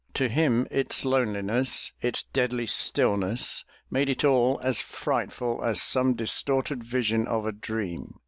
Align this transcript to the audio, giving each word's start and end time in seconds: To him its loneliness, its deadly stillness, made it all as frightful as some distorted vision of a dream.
To 0.15 0.27
him 0.27 0.65
its 0.71 1.05
loneliness, 1.05 1.91
its 2.01 2.23
deadly 2.23 2.65
stillness, 2.65 3.65
made 3.91 4.09
it 4.09 4.23
all 4.25 4.59
as 4.63 4.81
frightful 4.81 5.63
as 5.63 5.79
some 5.79 6.15
distorted 6.15 6.83
vision 6.83 7.27
of 7.27 7.45
a 7.45 7.51
dream. 7.51 8.15